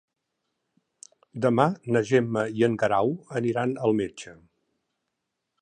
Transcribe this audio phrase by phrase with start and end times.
[1.45, 4.37] Demà na Gemma i en Guerau aniran al metge.